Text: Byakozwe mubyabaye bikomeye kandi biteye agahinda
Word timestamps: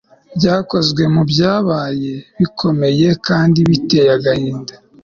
Byakozwe 0.37 1.01
mubyabaye 1.13 2.13
bikomeye 2.39 3.07
kandi 3.27 3.59
biteye 3.69 4.09
agahinda 4.17 4.73